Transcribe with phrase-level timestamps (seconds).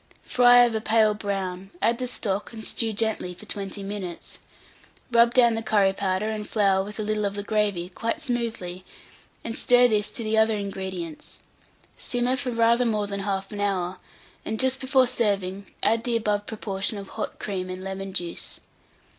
[0.23, 4.39] Fry of a pale brown, add the stock, and stew gently for 20 minutes;
[5.11, 8.83] rub down the curry powder and flour with a little of the gravy, quite smoothly,
[9.43, 11.41] and stir this to the other ingredients;
[11.97, 13.97] simmer for rather more than 1/2 hour,
[14.43, 18.59] and just before serving, add the above proportion of hot cream and lemon juice.